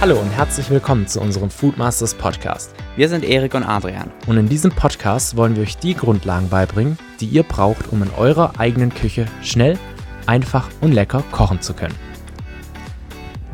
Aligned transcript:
Hallo 0.00 0.20
und 0.20 0.30
herzlich 0.30 0.70
willkommen 0.70 1.08
zu 1.08 1.20
unserem 1.20 1.50
Foodmasters 1.50 2.14
Podcast. 2.14 2.72
Wir 2.94 3.08
sind 3.08 3.24
Erik 3.24 3.54
und 3.54 3.64
Adrian. 3.64 4.12
Und 4.28 4.36
in 4.36 4.48
diesem 4.48 4.70
Podcast 4.70 5.36
wollen 5.36 5.56
wir 5.56 5.64
euch 5.64 5.76
die 5.76 5.94
Grundlagen 5.94 6.48
beibringen, 6.48 6.96
die 7.18 7.26
ihr 7.26 7.42
braucht, 7.42 7.88
um 7.88 8.04
in 8.04 8.10
eurer 8.10 8.60
eigenen 8.60 8.94
Küche 8.94 9.26
schnell, 9.42 9.76
einfach 10.24 10.70
und 10.80 10.92
lecker 10.92 11.24
kochen 11.32 11.60
zu 11.60 11.74
können. 11.74 11.96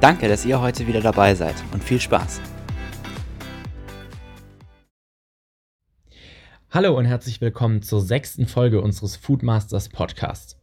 Danke, 0.03 0.29
dass 0.29 0.45
ihr 0.45 0.61
heute 0.61 0.87
wieder 0.87 1.01
dabei 1.01 1.35
seid 1.35 1.55
und 1.73 1.83
viel 1.83 1.99
Spaß. 1.99 2.43
Hallo 6.71 6.95
und 6.95 7.07
herzlich 7.07 7.41
willkommen 7.41 7.81
zur 7.81 8.03
sechsten 8.03 8.47
Folge 8.47 8.83
unseres 8.83 9.17
Foodmasters 9.17 9.89
Podcasts. 9.89 10.59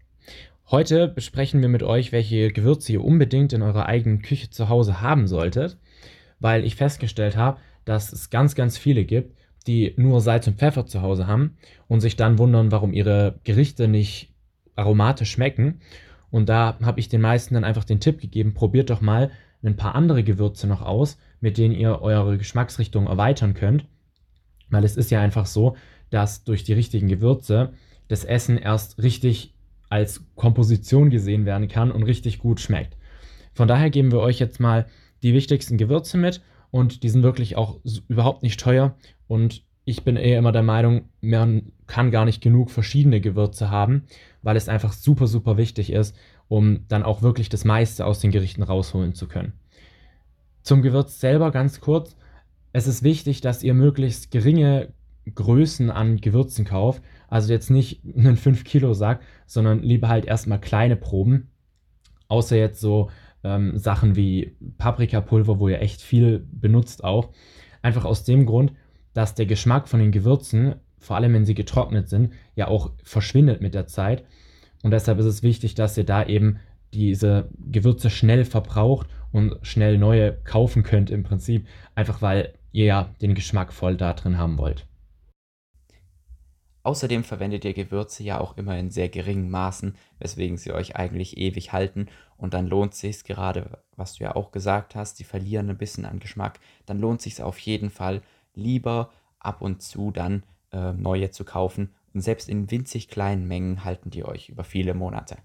Heute 0.71 1.09
besprechen 1.09 1.61
wir 1.61 1.67
mit 1.67 1.84
euch, 1.84 2.13
welche 2.13 2.49
Gewürze 2.49 2.93
ihr 2.93 3.03
unbedingt 3.03 3.52
in 3.52 3.62
eurer 3.62 3.88
eigenen 3.88 4.21
Küche 4.21 4.52
zu 4.52 4.70
Hause 4.70 5.02
haben 5.02 5.27
solltet, 5.27 5.77
weil 6.39 6.63
ich 6.63 6.77
festgestellt 6.77 7.35
habe, 7.35 7.59
dass 7.84 8.13
es 8.13 8.29
ganz, 8.29 8.55
ganz 8.55 8.77
viele 8.77 9.03
gibt, 9.03 9.38
die 9.67 9.93
nur 9.98 10.21
Salz 10.21 10.48
und 10.48 10.59
Pfeffer 10.59 10.85
zu 10.85 11.02
Hause 11.02 11.27
haben 11.27 11.57
und 11.89 11.99
sich 11.99 12.15
dann 12.15 12.38
wundern, 12.38 12.71
warum 12.71 12.93
ihre 12.93 13.41
Gerichte 13.43 13.89
nicht 13.89 14.34
aromatisch 14.77 15.31
schmecken. 15.31 15.81
Und 16.29 16.48
da 16.48 16.77
habe 16.81 17.01
ich 17.01 17.09
den 17.09 17.20
meisten 17.20 17.55
dann 17.55 17.65
einfach 17.65 17.84
den 17.84 17.99
Tipp 17.99 18.21
gegeben, 18.21 18.53
probiert 18.53 18.91
doch 18.91 19.01
mal 19.01 19.29
ein 19.62 19.76
paar 19.76 19.93
andere 19.93 20.23
Gewürze 20.23 20.67
noch 20.67 20.81
aus, 20.81 21.17
mit 21.41 21.57
denen 21.57 21.76
ihr 21.76 22.01
eure 22.01 22.38
Geschmacksrichtung 22.38 23.07
erweitern 23.07 23.55
könnt. 23.55 23.88
Weil 24.70 24.85
es 24.85 24.95
ist 24.95 25.12
ja 25.12 25.20
einfach 25.20 25.48
so, 25.48 25.76
dass 26.12 26.45
durch 26.45 26.63
die 26.63 26.71
richtigen 26.71 27.09
Gewürze 27.09 27.73
das 28.07 28.23
Essen 28.23 28.57
erst 28.57 29.03
richtig 29.03 29.53
als 29.91 30.25
Komposition 30.35 31.09
gesehen 31.09 31.45
werden 31.45 31.67
kann 31.67 31.91
und 31.91 32.03
richtig 32.03 32.39
gut 32.39 32.59
schmeckt. 32.59 32.97
Von 33.53 33.67
daher 33.67 33.89
geben 33.89 34.11
wir 34.11 34.20
euch 34.20 34.39
jetzt 34.39 34.59
mal 34.59 34.87
die 35.21 35.33
wichtigsten 35.33 35.77
Gewürze 35.77 36.17
mit 36.17 36.41
und 36.71 37.03
die 37.03 37.09
sind 37.09 37.23
wirklich 37.23 37.57
auch 37.57 37.79
überhaupt 38.07 38.41
nicht 38.41 38.59
teuer 38.59 38.95
und 39.27 39.63
ich 39.83 40.03
bin 40.03 40.15
eher 40.15 40.39
immer 40.39 40.51
der 40.51 40.63
Meinung, 40.63 41.09
man 41.20 41.73
kann 41.87 42.11
gar 42.11 42.23
nicht 42.23 42.41
genug 42.41 42.71
verschiedene 42.71 43.20
Gewürze 43.20 43.70
haben, 43.70 44.03
weil 44.41 44.55
es 44.55 44.70
einfach 44.70 44.93
super, 44.93 45.27
super 45.27 45.57
wichtig 45.57 45.91
ist, 45.91 46.15
um 46.48 46.87
dann 46.87 47.03
auch 47.03 47.21
wirklich 47.21 47.49
das 47.49 47.65
meiste 47.65 48.05
aus 48.05 48.20
den 48.20 48.31
Gerichten 48.31 48.63
rausholen 48.63 49.13
zu 49.13 49.27
können. 49.27 49.53
Zum 50.61 50.81
Gewürz 50.81 51.20
selber 51.20 51.51
ganz 51.51 51.81
kurz. 51.81 52.15
Es 52.71 52.87
ist 52.87 53.03
wichtig, 53.03 53.41
dass 53.41 53.63
ihr 53.63 53.73
möglichst 53.73 54.31
geringe 54.31 54.93
Größen 55.33 55.89
an 55.89 56.17
Gewürzen 56.17 56.65
kauft. 56.65 57.01
Also 57.32 57.54
jetzt 57.54 57.71
nicht 57.71 58.01
einen 58.05 58.35
5 58.35 58.65
Kilo 58.65 58.93
Sack, 58.93 59.21
sondern 59.48 59.82
lieber 59.82 60.10
halt 60.10 60.26
erstmal 60.26 60.60
kleine 60.60 60.98
Proben. 60.98 61.49
Außer 62.27 62.57
jetzt 62.57 62.82
so 62.82 63.10
ähm, 63.43 63.77
Sachen 63.77 64.18
wie 64.18 64.57
Paprikapulver, 64.78 65.57
wo 65.57 65.69
ihr 65.69 65.81
echt 65.81 66.01
viel 66.01 66.46
benutzt 66.51 67.06
auch. 67.06 67.29
Einfach 67.81 68.03
aus 68.03 68.25
dem 68.25 68.46
Grund, 68.46 68.73
dass 69.13 69.34
der 69.34 69.46
Geschmack 69.46 69.88
von 69.88 70.01
den 70.01 70.12
Gewürzen, 70.12 70.75
vor 71.00 71.16
allem 71.16 71.34
wenn 71.34 71.46
sie 71.46 71.56
getrocknet 71.56 72.09
sind, 72.09 72.34
ja 72.56 72.68
auch 72.68 72.91
verschwindet 73.01 73.62
mit 73.62 73.73
der 73.73 73.88
Zeit. 73.88 74.25
Und 74.84 74.91
deshalb 74.91 75.18
ist 75.18 75.25
es 75.25 75.41
wichtig, 75.41 75.73
dass 75.73 75.97
ihr 75.97 76.06
da 76.06 76.25
eben 76.25 76.59
diese 76.94 77.47
Gewürze 77.72 78.09
schnell 78.09 78.44
verbraucht 78.44 79.07
und 79.31 79.56
schnell 79.62 79.97
neue 79.97 80.34
kaufen 80.44 80.84
könnt 80.84 81.09
im 81.09 81.23
Prinzip, 81.23 81.66
einfach 81.95 82.22
weil 82.22 82.56
ihr 82.73 82.85
ja 82.85 83.16
den 83.22 83.35
Geschmack 83.35 83.72
voll 83.72 83.95
da 83.95 84.13
drin 84.13 84.38
haben 84.38 84.57
wollt. 84.57 84.85
Außerdem 86.84 87.24
verwendet 87.24 87.63
ihr 87.63 87.74
Gewürze 87.74 88.24
ja 88.24 88.40
auch 88.40 88.57
immer 88.57 88.78
in 88.78 88.90
sehr 88.90 89.09
geringen 89.09 89.50
Maßen, 89.50 89.96
weswegen 90.19 90.57
sie 90.57 90.72
euch 90.72 90.96
eigentlich 90.96 91.38
ewig 91.38 91.72
halten 91.73 92.07
und 92.38 92.53
dann 92.56 92.68
lohnt 92.68 92.96
sich 92.96 93.23
gerade, 93.23 93.84
was 93.96 94.16
du 94.16 94.23
ja 94.23 94.35
auch 94.35 94.51
gesagt 94.51 94.95
hast, 94.95 95.19
die 95.19 95.23
verlieren 95.23 95.69
ein 95.69 95.78
bisschen 95.78 96.05
an 96.05 96.19
Geschmack, 96.19 96.59
dann 96.88 97.00
lohnt 97.00 97.22
sich 97.22 97.41
auf 97.41 97.59
jeden 97.59 97.91
Fall 97.91 98.22
lieber 98.55 99.11
ab 99.39 99.61
und 99.61 99.81
zu 99.81 100.11
dann 100.11 100.44
äh, 100.72 100.94
neue 100.94 101.29
zu 101.29 101.45
kaufen 101.45 101.94
und 102.13 102.22
selbst 102.22 102.50
in 102.50 102.72
winzig 102.72 103.07
kleinen 103.07 103.47
Mengen 103.47 103.84
halten 103.84 104.09
die 104.09 104.25
euch 104.25 104.50
über 104.50 104.63
viele 104.63 104.94
Monate. 104.94 105.38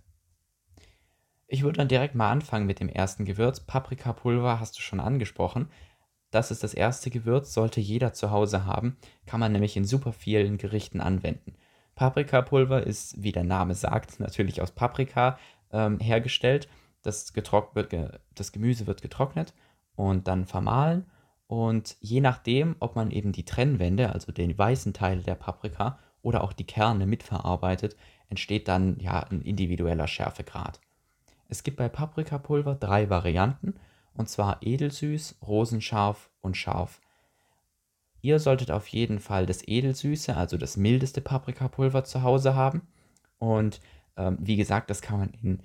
Ich 1.48 1.62
würde 1.62 1.78
dann 1.78 1.88
direkt 1.88 2.16
mal 2.16 2.30
anfangen 2.30 2.66
mit 2.66 2.80
dem 2.80 2.88
ersten 2.88 3.24
Gewürz. 3.24 3.60
Paprikapulver 3.60 4.58
hast 4.58 4.76
du 4.78 4.82
schon 4.82 4.98
angesprochen. 4.98 5.68
Das 6.36 6.50
ist 6.50 6.62
das 6.62 6.74
erste 6.74 7.08
Gewürz, 7.08 7.54
sollte 7.54 7.80
jeder 7.80 8.12
zu 8.12 8.30
Hause 8.30 8.66
haben, 8.66 8.98
kann 9.24 9.40
man 9.40 9.52
nämlich 9.52 9.74
in 9.74 9.86
super 9.86 10.12
vielen 10.12 10.58
Gerichten 10.58 11.00
anwenden. 11.00 11.54
Paprikapulver 11.94 12.86
ist, 12.86 13.22
wie 13.22 13.32
der 13.32 13.42
Name 13.42 13.74
sagt, 13.74 14.20
natürlich 14.20 14.60
aus 14.60 14.70
Paprika 14.70 15.38
ähm, 15.72 15.98
hergestellt. 15.98 16.68
Das, 17.00 17.34
wird 17.34 18.12
das 18.34 18.52
Gemüse 18.52 18.86
wird 18.86 19.00
getrocknet 19.00 19.54
und 19.94 20.28
dann 20.28 20.44
vermahlen. 20.44 21.06
Und 21.46 21.96
je 22.00 22.20
nachdem, 22.20 22.76
ob 22.80 22.96
man 22.96 23.12
eben 23.12 23.32
die 23.32 23.46
Trennwände, 23.46 24.12
also 24.12 24.30
den 24.30 24.58
weißen 24.58 24.92
Teil 24.92 25.22
der 25.22 25.36
Paprika 25.36 25.98
oder 26.20 26.44
auch 26.44 26.52
die 26.52 26.66
Kerne 26.66 27.06
mitverarbeitet, 27.06 27.96
entsteht 28.28 28.68
dann 28.68 28.98
ja 29.00 29.20
ein 29.20 29.40
individueller 29.40 30.06
Schärfegrad. 30.06 30.82
Es 31.48 31.62
gibt 31.62 31.78
bei 31.78 31.88
Paprikapulver 31.88 32.74
drei 32.74 33.08
Varianten 33.08 33.76
und 34.16 34.28
zwar 34.28 34.58
edelsüß, 34.62 35.38
rosenscharf 35.46 36.30
und 36.40 36.56
scharf. 36.56 37.00
Ihr 38.22 38.38
solltet 38.40 38.70
auf 38.70 38.88
jeden 38.88 39.20
Fall 39.20 39.46
das 39.46 39.62
edelsüße, 39.66 40.36
also 40.36 40.56
das 40.56 40.76
mildeste 40.76 41.20
Paprikapulver 41.20 42.04
zu 42.04 42.22
Hause 42.22 42.54
haben. 42.54 42.88
Und 43.38 43.80
ähm, 44.16 44.38
wie 44.40 44.56
gesagt, 44.56 44.90
das 44.90 45.02
kann 45.02 45.18
man 45.18 45.30
in 45.42 45.60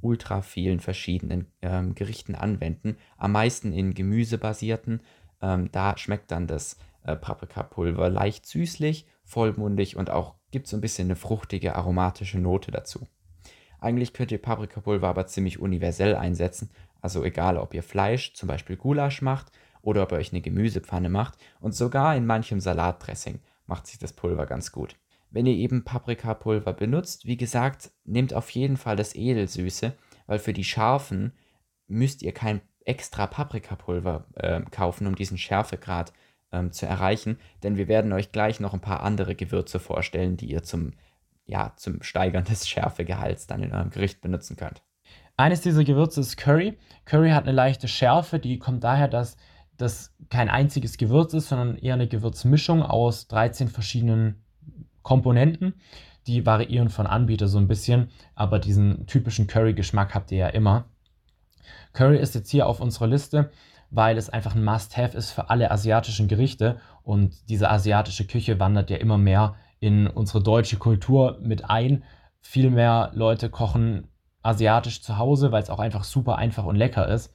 ultra 0.00 0.42
vielen 0.42 0.80
verschiedenen 0.80 1.46
ähm, 1.62 1.94
Gerichten 1.94 2.34
anwenden. 2.34 2.96
Am 3.18 3.32
meisten 3.32 3.72
in 3.72 3.94
gemüsebasierten. 3.94 5.00
Ähm, 5.42 5.70
da 5.72 5.98
schmeckt 5.98 6.30
dann 6.30 6.46
das 6.46 6.78
äh, 7.04 7.16
Paprikapulver 7.16 8.08
leicht 8.08 8.46
süßlich, 8.46 9.06
vollmundig 9.24 9.96
und 9.96 10.10
auch 10.10 10.36
gibt 10.50 10.68
so 10.68 10.76
ein 10.76 10.80
bisschen 10.80 11.08
eine 11.08 11.16
fruchtige, 11.16 11.74
aromatische 11.74 12.38
Note 12.38 12.70
dazu. 12.70 13.06
Eigentlich 13.78 14.14
könnt 14.14 14.32
ihr 14.32 14.40
Paprikapulver 14.40 15.08
aber 15.08 15.26
ziemlich 15.26 15.58
universell 15.58 16.14
einsetzen 16.14 16.70
also 17.06 17.22
egal, 17.22 17.56
ob 17.56 17.72
ihr 17.72 17.84
Fleisch, 17.84 18.34
zum 18.34 18.48
Beispiel 18.48 18.76
Gulasch 18.76 19.22
macht 19.22 19.52
oder 19.80 20.02
ob 20.02 20.10
ihr 20.10 20.18
euch 20.18 20.32
eine 20.32 20.40
Gemüsepfanne 20.40 21.08
macht 21.08 21.38
und 21.60 21.72
sogar 21.72 22.16
in 22.16 22.26
manchem 22.26 22.58
Salatdressing 22.58 23.38
macht 23.66 23.86
sich 23.86 24.00
das 24.00 24.12
Pulver 24.12 24.44
ganz 24.44 24.72
gut. 24.72 24.96
Wenn 25.30 25.46
ihr 25.46 25.54
eben 25.54 25.84
Paprikapulver 25.84 26.72
benutzt, 26.72 27.24
wie 27.24 27.36
gesagt, 27.36 27.92
nehmt 28.04 28.34
auf 28.34 28.50
jeden 28.50 28.76
Fall 28.76 28.96
das 28.96 29.14
Edelsüße, 29.14 29.92
weil 30.26 30.40
für 30.40 30.52
die 30.52 30.64
scharfen 30.64 31.32
müsst 31.86 32.22
ihr 32.22 32.32
kein 32.32 32.60
extra 32.84 33.28
Paprikapulver 33.28 34.26
äh, 34.34 34.62
kaufen, 34.72 35.06
um 35.06 35.14
diesen 35.14 35.38
Schärfegrad 35.38 36.12
ähm, 36.50 36.72
zu 36.72 36.86
erreichen, 36.86 37.38
denn 37.62 37.76
wir 37.76 37.86
werden 37.86 38.12
euch 38.12 38.32
gleich 38.32 38.58
noch 38.58 38.74
ein 38.74 38.80
paar 38.80 39.04
andere 39.04 39.36
Gewürze 39.36 39.78
vorstellen, 39.78 40.36
die 40.36 40.46
ihr 40.46 40.64
zum, 40.64 40.94
ja, 41.44 41.72
zum 41.76 42.02
Steigern 42.02 42.44
des 42.44 42.68
Schärfegehalts 42.68 43.46
dann 43.46 43.62
in 43.62 43.72
eurem 43.72 43.90
Gericht 43.90 44.20
benutzen 44.20 44.56
könnt. 44.56 44.82
Eines 45.36 45.60
dieser 45.60 45.84
Gewürze 45.84 46.20
ist 46.20 46.36
Curry. 46.36 46.78
Curry 47.04 47.30
hat 47.30 47.44
eine 47.44 47.52
leichte 47.52 47.88
Schärfe, 47.88 48.38
die 48.38 48.58
kommt 48.58 48.84
daher, 48.84 49.08
dass 49.08 49.36
das 49.76 50.14
kein 50.30 50.48
einziges 50.48 50.96
Gewürz 50.96 51.34
ist, 51.34 51.50
sondern 51.50 51.76
eher 51.76 51.94
eine 51.94 52.08
Gewürzmischung 52.08 52.82
aus 52.82 53.28
13 53.28 53.68
verschiedenen 53.68 54.42
Komponenten. 55.02 55.74
Die 56.26 56.46
variieren 56.46 56.88
von 56.88 57.06
Anbieter 57.06 57.48
so 57.48 57.58
ein 57.58 57.68
bisschen, 57.68 58.08
aber 58.34 58.58
diesen 58.58 59.06
typischen 59.06 59.46
Curry-Geschmack 59.46 60.14
habt 60.14 60.32
ihr 60.32 60.38
ja 60.38 60.48
immer. 60.48 60.86
Curry 61.92 62.18
ist 62.18 62.34
jetzt 62.34 62.50
hier 62.50 62.66
auf 62.66 62.80
unserer 62.80 63.06
Liste, 63.06 63.50
weil 63.90 64.16
es 64.16 64.30
einfach 64.30 64.54
ein 64.54 64.64
Must-Have 64.64 65.16
ist 65.16 65.30
für 65.30 65.50
alle 65.50 65.70
asiatischen 65.70 66.28
Gerichte 66.28 66.80
und 67.02 67.48
diese 67.50 67.70
asiatische 67.70 68.26
Küche 68.26 68.58
wandert 68.58 68.90
ja 68.90 68.96
immer 68.96 69.18
mehr 69.18 69.54
in 69.78 70.06
unsere 70.06 70.42
deutsche 70.42 70.78
Kultur 70.78 71.38
mit 71.42 71.68
ein. 71.68 72.04
Viel 72.40 72.70
mehr 72.70 73.10
Leute 73.14 73.50
kochen 73.50 74.08
asiatisch 74.46 75.02
zu 75.02 75.18
Hause, 75.18 75.52
weil 75.52 75.62
es 75.62 75.70
auch 75.70 75.78
einfach 75.78 76.04
super 76.04 76.36
einfach 76.36 76.64
und 76.64 76.76
lecker 76.76 77.08
ist. 77.08 77.34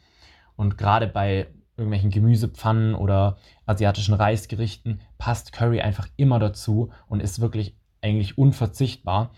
Und 0.55 0.77
gerade 0.77 1.07
bei 1.07 1.47
irgendwelchen 1.77 2.11
Gemüsepfannen 2.11 2.95
oder 2.95 3.37
asiatischen 3.65 4.13
Reisgerichten 4.13 5.01
passt 5.17 5.51
Curry 5.51 5.81
einfach 5.81 6.07
immer 6.15 6.39
dazu 6.39 6.91
und 7.07 7.21
ist 7.21 7.41
wirklich 7.41 7.75
eigentlich 8.01 8.37
unverzichtbar. 8.37 9.31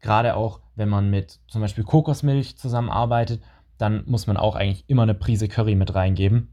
Gerade 0.00 0.34
auch, 0.34 0.60
wenn 0.76 0.88
man 0.88 1.10
mit 1.10 1.40
zum 1.48 1.60
Beispiel 1.60 1.84
Kokosmilch 1.84 2.56
zusammenarbeitet, 2.56 3.42
dann 3.76 4.04
muss 4.06 4.26
man 4.26 4.36
auch 4.36 4.56
eigentlich 4.56 4.84
immer 4.88 5.02
eine 5.02 5.14
Prise 5.14 5.48
Curry 5.48 5.74
mit 5.74 5.94
reingeben. 5.94 6.48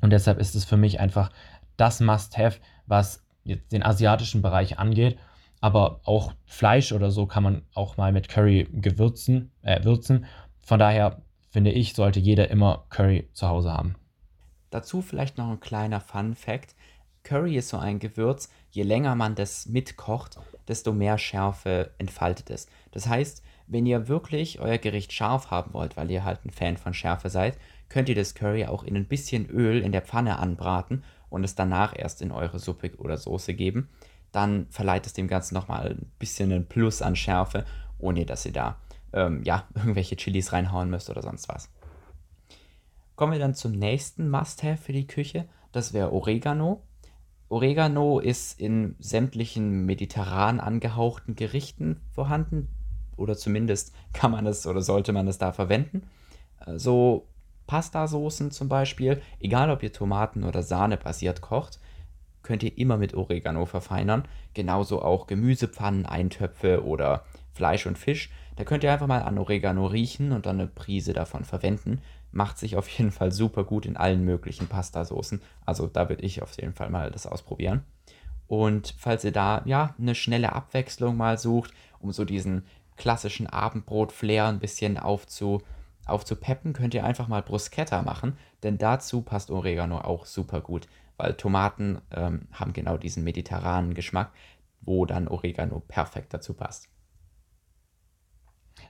Und 0.00 0.10
deshalb 0.10 0.38
ist 0.38 0.54
es 0.54 0.64
für 0.64 0.76
mich 0.76 1.00
einfach 1.00 1.30
das 1.76 2.00
Must-Have, 2.00 2.60
was 2.86 3.24
jetzt 3.44 3.72
den 3.72 3.82
asiatischen 3.82 4.42
Bereich 4.42 4.78
angeht. 4.78 5.18
Aber 5.60 6.00
auch 6.04 6.32
Fleisch 6.44 6.92
oder 6.92 7.10
so 7.10 7.26
kann 7.26 7.42
man 7.42 7.62
auch 7.74 7.96
mal 7.96 8.12
mit 8.12 8.28
Curry 8.28 8.68
gewürzen, 8.72 9.50
äh, 9.62 9.82
würzen. 9.84 10.26
Von 10.60 10.78
daher 10.78 11.22
finde 11.50 11.70
ich, 11.72 11.94
sollte 11.94 12.20
jeder 12.20 12.50
immer 12.50 12.84
Curry 12.90 13.28
zu 13.32 13.48
Hause 13.48 13.72
haben. 13.72 13.94
Dazu 14.70 15.00
vielleicht 15.00 15.38
noch 15.38 15.48
ein 15.48 15.60
kleiner 15.60 16.00
Fun 16.00 16.34
Fact. 16.34 16.74
Curry 17.22 17.56
ist 17.56 17.70
so 17.70 17.78
ein 17.78 17.98
Gewürz, 17.98 18.50
je 18.70 18.82
länger 18.82 19.14
man 19.14 19.34
das 19.34 19.66
mitkocht, 19.66 20.38
desto 20.68 20.92
mehr 20.92 21.18
Schärfe 21.18 21.90
entfaltet 21.98 22.50
es. 22.50 22.68
Das 22.92 23.08
heißt, 23.08 23.42
wenn 23.66 23.86
ihr 23.86 24.06
wirklich 24.06 24.60
euer 24.60 24.78
Gericht 24.78 25.12
scharf 25.12 25.50
haben 25.50 25.72
wollt, 25.74 25.96
weil 25.96 26.10
ihr 26.10 26.24
halt 26.24 26.44
ein 26.44 26.50
Fan 26.50 26.76
von 26.76 26.94
Schärfe 26.94 27.30
seid, 27.30 27.58
könnt 27.88 28.08
ihr 28.08 28.14
das 28.14 28.34
Curry 28.34 28.66
auch 28.66 28.84
in 28.84 28.96
ein 28.96 29.08
bisschen 29.08 29.48
Öl 29.48 29.82
in 29.82 29.92
der 29.92 30.02
Pfanne 30.02 30.38
anbraten 30.38 31.04
und 31.28 31.42
es 31.42 31.54
danach 31.54 31.94
erst 31.96 32.22
in 32.22 32.30
eure 32.30 32.58
Suppe 32.58 32.94
oder 32.98 33.16
Soße 33.16 33.54
geben. 33.54 33.88
Dann 34.36 34.66
verleiht 34.68 35.06
es 35.06 35.14
dem 35.14 35.28
Ganzen 35.28 35.54
nochmal 35.54 35.92
ein 35.92 36.12
bisschen 36.18 36.52
einen 36.52 36.68
Plus 36.68 37.00
an 37.00 37.16
Schärfe, 37.16 37.64
ohne 37.96 38.26
dass 38.26 38.44
ihr 38.44 38.52
da 38.52 38.76
ähm, 39.14 39.42
ja, 39.44 39.66
irgendwelche 39.74 40.14
Chilis 40.14 40.52
reinhauen 40.52 40.90
müsst 40.90 41.08
oder 41.08 41.22
sonst 41.22 41.48
was. 41.48 41.70
Kommen 43.14 43.32
wir 43.32 43.38
dann 43.38 43.54
zum 43.54 43.72
nächsten 43.72 44.28
Must-Have 44.28 44.76
für 44.76 44.92
die 44.92 45.06
Küche. 45.06 45.48
Das 45.72 45.94
wäre 45.94 46.12
Oregano. 46.12 46.82
Oregano 47.48 48.18
ist 48.18 48.60
in 48.60 48.94
sämtlichen 48.98 49.86
mediterran 49.86 50.60
angehauchten 50.60 51.34
Gerichten 51.34 52.02
vorhanden. 52.12 52.68
Oder 53.16 53.38
zumindest 53.38 53.94
kann 54.12 54.32
man 54.32 54.46
es 54.46 54.66
oder 54.66 54.82
sollte 54.82 55.14
man 55.14 55.28
es 55.28 55.38
da 55.38 55.52
verwenden. 55.52 56.02
Äh, 56.66 56.78
so 56.78 57.26
Pastasoßen 57.66 58.50
zum 58.50 58.68
Beispiel, 58.68 59.22
egal 59.40 59.70
ob 59.70 59.82
ihr 59.82 59.94
Tomaten 59.94 60.44
oder 60.44 60.62
Sahne 60.62 60.98
basiert 60.98 61.40
kocht, 61.40 61.80
könnt 62.46 62.62
ihr 62.62 62.78
immer 62.78 62.96
mit 62.96 63.14
Oregano 63.14 63.66
verfeinern. 63.66 64.24
Genauso 64.54 65.02
auch 65.02 65.26
Gemüsepfannen, 65.26 66.06
Eintöpfe 66.06 66.84
oder 66.84 67.24
Fleisch 67.52 67.86
und 67.86 67.98
Fisch. 67.98 68.30
Da 68.54 68.64
könnt 68.64 68.84
ihr 68.84 68.92
einfach 68.92 69.08
mal 69.08 69.22
an 69.22 69.36
Oregano 69.36 69.86
riechen 69.86 70.32
und 70.32 70.46
dann 70.46 70.60
eine 70.60 70.68
Prise 70.68 71.12
davon 71.12 71.44
verwenden. 71.44 72.00
Macht 72.30 72.58
sich 72.58 72.76
auf 72.76 72.88
jeden 72.88 73.10
Fall 73.10 73.32
super 73.32 73.64
gut 73.64 73.84
in 73.84 73.96
allen 73.96 74.24
möglichen 74.24 74.68
Pastasoßen. 74.68 75.42
Also 75.64 75.88
da 75.88 76.08
würde 76.08 76.22
ich 76.22 76.40
auf 76.42 76.56
jeden 76.60 76.72
Fall 76.72 76.88
mal 76.88 77.10
das 77.10 77.26
ausprobieren. 77.26 77.82
Und 78.46 78.94
falls 78.96 79.24
ihr 79.24 79.32
da 79.32 79.62
ja 79.64 79.94
eine 79.98 80.14
schnelle 80.14 80.52
Abwechslung 80.52 81.16
mal 81.16 81.38
sucht, 81.38 81.72
um 81.98 82.12
so 82.12 82.24
diesen 82.24 82.64
klassischen 82.96 83.48
Abendbrot-Flair 83.48 84.46
ein 84.46 84.60
bisschen 84.60 84.98
aufzu, 84.98 85.62
aufzupeppen, 86.06 86.72
könnt 86.72 86.94
ihr 86.94 87.04
einfach 87.04 87.26
mal 87.26 87.42
Bruschetta 87.42 88.02
machen, 88.02 88.38
denn 88.62 88.78
dazu 88.78 89.22
passt 89.22 89.50
Oregano 89.50 89.98
auch 89.98 90.24
super 90.24 90.60
gut, 90.60 90.86
weil 91.16 91.34
Tomaten 91.34 92.00
ähm, 92.10 92.48
haben 92.52 92.72
genau 92.72 92.96
diesen 92.96 93.24
mediterranen 93.24 93.94
Geschmack, 93.94 94.32
wo 94.80 95.06
dann 95.06 95.28
Oregano 95.28 95.80
perfekt 95.80 96.34
dazu 96.34 96.54
passt. 96.54 96.88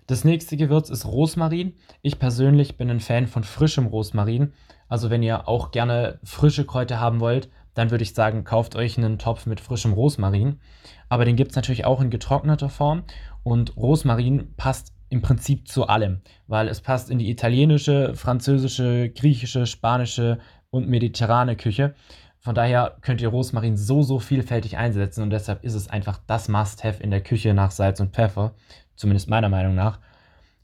Das 0.07 0.25
nächste 0.25 0.57
Gewürz 0.57 0.91
ist 0.91 1.05
Rosmarin. 1.05 1.75
Ich 2.03 2.19
persönlich 2.19 2.77
bin 2.77 2.91
ein 2.91 3.01
Fan 3.01 3.27
von 3.27 3.45
frischem 3.45 3.87
Rosmarin. 3.87 4.53
Also 4.89 5.11
wenn 5.11 5.23
ihr 5.23 5.49
auch 5.49 5.71
gerne 5.71 6.21
frische 6.23 6.65
Kräuter 6.65 7.01
haben 7.01 7.21
wollt, 7.21 7.51
dann 7.75 7.91
würde 7.91 8.03
ich 8.03 8.15
sagen, 8.15 8.45
kauft 8.45 8.77
euch 8.77 8.97
einen 8.97 9.19
Topf 9.19 9.47
mit 9.47 9.61
frischem 9.61 9.93
Rosmarin. 9.93 10.61
Aber 11.09 11.25
den 11.25 11.37
gibt 11.37 11.51
es 11.51 11.57
natürlich 11.57 11.85
auch 11.85 12.01
in 12.01 12.11
getrockneter 12.11 12.69
Form. 12.69 13.05
Und 13.43 13.77
Rosmarin 13.77 14.55
passt 14.57 14.93
im 15.09 15.23
Prinzip 15.23 15.69
zu 15.69 15.87
allem, 15.87 16.21
weil 16.49 16.69
es 16.69 16.81
passt 16.81 17.11
in 17.11 17.19
die 17.19 17.31
italienische, 17.31 18.15
französische, 18.15 19.11
griechische, 19.11 19.67
spanische 19.67 20.39
und 20.77 20.89
mediterrane 20.89 21.57
Küche. 21.57 21.95
Von 22.39 22.55
daher 22.55 22.97
könnt 23.01 23.21
ihr 23.21 23.29
Rosmarin 23.29 23.77
so, 23.77 24.03
so 24.03 24.21
vielfältig 24.21 24.77
einsetzen 24.77 25.23
und 25.23 25.31
deshalb 25.31 25.65
ist 25.65 25.75
es 25.75 25.89
einfach 25.89 26.21
das 26.27 26.49
Must-Have 26.49 27.03
in 27.03 27.11
der 27.11 27.23
Küche 27.23 27.55
nach 27.55 27.71
Salz 27.71 27.99
und 28.01 28.15
Pfeffer 28.15 28.55
zumindest 28.97 29.29
meiner 29.29 29.49
Meinung 29.49 29.75
nach. 29.75 29.99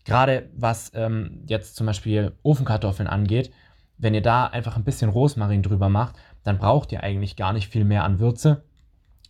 Gerade 0.05 0.49
was 0.57 0.91
ähm, 0.95 1.43
jetzt 1.47 1.77
zum 1.77 1.87
Beispiel 1.87 2.33
Ofenkartoffeln 2.43 3.09
angeht, 3.09 3.53
wenn 3.99 4.15
ihr 4.15 4.23
da 4.23 4.47
einfach 4.47 4.77
ein 4.77 4.85
bisschen 4.85 5.11
Rosmarin 5.11 5.63
drüber 5.63 5.89
macht, 5.89 6.17
dann 6.43 6.59
braucht 6.59 6.91
ihr 6.91 7.05
eigentlich 7.05 7.37
gar 7.37 7.53
nicht 7.53 7.69
viel 7.69 7.85
mehr 7.85 8.03
an 8.03 8.19
Würze. 8.19 8.65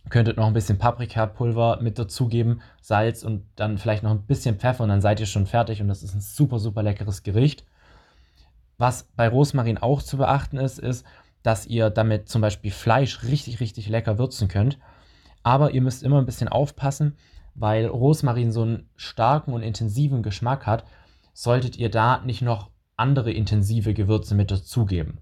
Könntet 0.09 0.37
noch 0.37 0.47
ein 0.47 0.53
bisschen 0.53 0.79
Paprikapulver 0.79 1.79
mit 1.81 1.99
dazugeben, 1.99 2.61
Salz 2.81 3.23
und 3.23 3.45
dann 3.55 3.77
vielleicht 3.77 4.03
noch 4.03 4.11
ein 4.11 4.25
bisschen 4.25 4.57
Pfeffer 4.57 4.83
und 4.83 4.89
dann 4.89 5.01
seid 5.01 5.19
ihr 5.19 5.27
schon 5.27 5.45
fertig 5.45 5.81
und 5.81 5.87
das 5.87 6.01
ist 6.01 6.15
ein 6.15 6.21
super, 6.21 6.59
super 6.59 6.81
leckeres 6.81 7.23
Gericht. 7.23 7.65
Was 8.83 9.03
bei 9.15 9.29
Rosmarin 9.29 9.77
auch 9.77 10.01
zu 10.01 10.17
beachten 10.17 10.57
ist, 10.57 10.77
ist, 10.77 11.05
dass 11.41 11.65
ihr 11.65 11.89
damit 11.89 12.27
zum 12.27 12.41
Beispiel 12.41 12.69
Fleisch 12.69 13.23
richtig, 13.23 13.61
richtig 13.61 13.87
lecker 13.87 14.17
würzen 14.17 14.49
könnt. 14.49 14.77
Aber 15.41 15.71
ihr 15.71 15.81
müsst 15.81 16.03
immer 16.03 16.17
ein 16.17 16.25
bisschen 16.25 16.49
aufpassen, 16.49 17.15
weil 17.55 17.85
Rosmarin 17.85 18.51
so 18.51 18.63
einen 18.63 18.89
starken 18.97 19.53
und 19.53 19.61
intensiven 19.61 20.21
Geschmack 20.21 20.65
hat, 20.65 20.83
solltet 21.31 21.77
ihr 21.77 21.89
da 21.89 22.19
nicht 22.25 22.41
noch 22.41 22.71
andere 22.97 23.31
intensive 23.31 23.93
Gewürze 23.93 24.35
mit 24.35 24.51
dazugeben. 24.51 25.19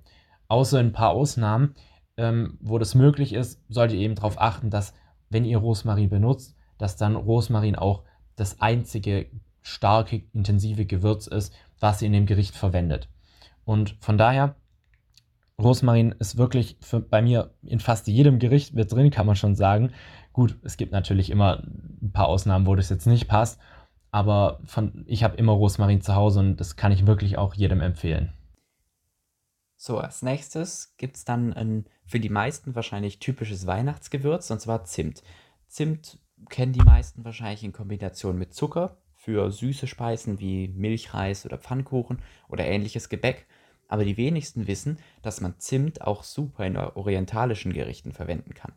Außer 0.47 0.79
ein 0.79 0.91
paar 0.91 1.11
Ausnahmen, 1.11 1.75
ähm, 2.17 2.57
wo 2.61 2.79
das 2.79 2.95
möglich 2.95 3.31
ist, 3.31 3.61
solltet 3.69 3.99
ihr 3.99 4.05
eben 4.05 4.15
darauf 4.15 4.41
achten, 4.41 4.71
dass 4.71 4.95
wenn 5.29 5.45
ihr 5.45 5.59
Rosmarin 5.59 6.09
benutzt, 6.09 6.55
dass 6.79 6.95
dann 6.95 7.15
Rosmarin 7.15 7.75
auch 7.75 8.01
das 8.35 8.59
einzige 8.59 9.29
starke, 9.61 10.23
intensive 10.33 10.87
Gewürz 10.87 11.27
ist, 11.27 11.53
was 11.79 12.01
ihr 12.01 12.07
in 12.07 12.13
dem 12.13 12.25
Gericht 12.25 12.55
verwendet. 12.55 13.07
Und 13.65 13.95
von 13.99 14.17
daher, 14.17 14.55
Rosmarin 15.59 16.13
ist 16.19 16.37
wirklich 16.37 16.77
für, 16.81 16.99
bei 16.99 17.21
mir 17.21 17.53
in 17.63 17.79
fast 17.79 18.07
jedem 18.07 18.39
Gericht 18.39 18.73
mit 18.73 18.91
drin, 18.91 19.11
kann 19.11 19.25
man 19.25 19.35
schon 19.35 19.55
sagen. 19.55 19.93
Gut, 20.33 20.57
es 20.63 20.77
gibt 20.77 20.91
natürlich 20.91 21.29
immer 21.29 21.63
ein 21.63 22.11
paar 22.13 22.27
Ausnahmen, 22.27 22.65
wo 22.65 22.75
das 22.75 22.89
jetzt 22.89 23.05
nicht 23.05 23.27
passt, 23.27 23.59
aber 24.11 24.59
von, 24.65 25.03
ich 25.07 25.23
habe 25.23 25.37
immer 25.37 25.53
Rosmarin 25.53 26.01
zu 26.01 26.15
Hause 26.15 26.39
und 26.39 26.57
das 26.57 26.75
kann 26.75 26.91
ich 26.91 27.05
wirklich 27.05 27.37
auch 27.37 27.53
jedem 27.53 27.81
empfehlen. 27.81 28.33
So, 29.77 29.97
als 29.97 30.21
nächstes 30.21 30.95
gibt 30.97 31.15
es 31.15 31.25
dann 31.25 31.53
ein 31.53 31.85
für 32.05 32.19
die 32.19 32.29
meisten 32.29 32.75
wahrscheinlich 32.75 33.19
typisches 33.19 33.65
Weihnachtsgewürz, 33.65 34.51
und 34.51 34.61
zwar 34.61 34.83
Zimt. 34.83 35.23
Zimt 35.67 36.19
kennen 36.49 36.73
die 36.73 36.83
meisten 36.83 37.23
wahrscheinlich 37.23 37.63
in 37.63 37.71
Kombination 37.71 38.37
mit 38.37 38.53
Zucker 38.53 39.00
für 39.21 39.51
süße 39.51 39.85
Speisen 39.85 40.39
wie 40.39 40.67
Milchreis 40.69 41.45
oder 41.45 41.59
Pfannkuchen 41.59 42.23
oder 42.49 42.65
ähnliches 42.65 43.07
Gebäck. 43.07 43.45
Aber 43.87 44.03
die 44.03 44.17
wenigsten 44.17 44.65
wissen, 44.65 44.97
dass 45.21 45.41
man 45.41 45.59
Zimt 45.59 46.01
auch 46.01 46.23
super 46.23 46.65
in 46.65 46.75
orientalischen 46.75 47.71
Gerichten 47.71 48.13
verwenden 48.13 48.55
kann. 48.55 48.73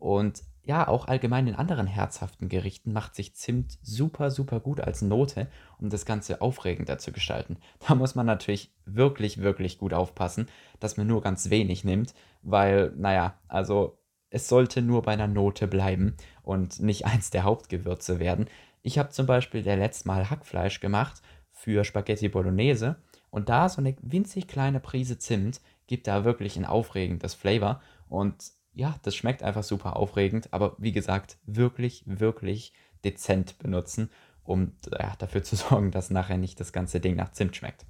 Und 0.00 0.42
ja, 0.64 0.88
auch 0.88 1.06
allgemein 1.06 1.46
in 1.46 1.54
anderen 1.54 1.86
herzhaften 1.86 2.48
Gerichten 2.48 2.92
macht 2.92 3.14
sich 3.14 3.36
Zimt 3.36 3.78
super, 3.82 4.32
super 4.32 4.58
gut 4.58 4.80
als 4.80 5.00
Note, 5.00 5.46
um 5.78 5.90
das 5.90 6.06
Ganze 6.06 6.40
aufregender 6.40 6.98
zu 6.98 7.12
gestalten. 7.12 7.58
Da 7.86 7.94
muss 7.94 8.16
man 8.16 8.26
natürlich 8.26 8.72
wirklich, 8.86 9.42
wirklich 9.42 9.78
gut 9.78 9.94
aufpassen, 9.94 10.48
dass 10.80 10.96
man 10.96 11.06
nur 11.06 11.22
ganz 11.22 11.50
wenig 11.50 11.84
nimmt, 11.84 12.14
weil, 12.42 12.92
naja, 12.96 13.38
also 13.46 13.98
es 14.30 14.48
sollte 14.48 14.82
nur 14.82 15.02
bei 15.02 15.12
einer 15.12 15.28
Note 15.28 15.68
bleiben 15.68 16.16
und 16.42 16.80
nicht 16.80 17.06
eins 17.06 17.30
der 17.30 17.44
Hauptgewürze 17.44 18.18
werden. 18.18 18.48
Ich 18.86 18.98
habe 18.98 19.08
zum 19.08 19.24
Beispiel 19.24 19.62
der 19.62 19.78
letzte 19.78 20.06
Mal 20.06 20.28
Hackfleisch 20.28 20.78
gemacht 20.78 21.22
für 21.50 21.84
Spaghetti 21.84 22.28
Bolognese 22.28 22.96
und 23.30 23.48
da 23.48 23.70
so 23.70 23.78
eine 23.80 23.96
winzig 24.02 24.46
kleine 24.46 24.78
Prise 24.78 25.18
Zimt 25.18 25.62
gibt 25.86 26.06
da 26.06 26.24
wirklich 26.26 26.58
ein 26.58 26.66
aufregendes 26.66 27.32
Flavor 27.32 27.80
und 28.10 28.52
ja, 28.74 28.94
das 29.02 29.16
schmeckt 29.16 29.42
einfach 29.42 29.62
super 29.62 29.96
aufregend, 29.96 30.52
aber 30.52 30.76
wie 30.78 30.92
gesagt, 30.92 31.38
wirklich, 31.46 32.02
wirklich 32.06 32.74
dezent 33.04 33.58
benutzen, 33.58 34.10
um 34.42 34.72
ja, 34.92 35.14
dafür 35.16 35.42
zu 35.42 35.56
sorgen, 35.56 35.90
dass 35.90 36.10
nachher 36.10 36.36
nicht 36.36 36.60
das 36.60 36.74
ganze 36.74 37.00
Ding 37.00 37.16
nach 37.16 37.32
Zimt 37.32 37.56
schmeckt. 37.56 37.86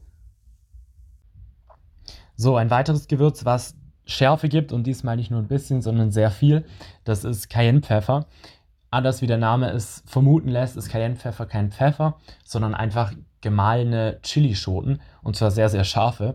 So, 2.36 2.54
ein 2.54 2.70
weiteres 2.70 3.08
Gewürz, 3.08 3.44
was 3.44 3.74
Schärfe 4.06 4.48
gibt 4.48 4.70
und 4.70 4.86
diesmal 4.86 5.16
nicht 5.16 5.32
nur 5.32 5.40
ein 5.40 5.48
bisschen, 5.48 5.82
sondern 5.82 6.12
sehr 6.12 6.30
viel, 6.30 6.64
das 7.02 7.24
ist 7.24 7.50
Cayennepfeffer. 7.50 8.26
Anders 8.94 9.22
wie 9.22 9.26
der 9.26 9.38
Name 9.38 9.70
es 9.70 10.04
vermuten 10.06 10.48
lässt, 10.48 10.76
ist 10.76 10.88
Cayennepfeffer 10.88 11.46
kein 11.46 11.72
Pfeffer, 11.72 12.20
sondern 12.44 12.76
einfach 12.76 13.12
gemahlene 13.40 14.20
Chilischoten 14.22 15.00
und 15.20 15.34
zwar 15.34 15.50
sehr, 15.50 15.68
sehr 15.68 15.82
scharfe. 15.82 16.34